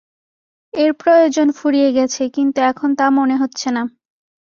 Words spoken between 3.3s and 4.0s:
হচ্ছে না।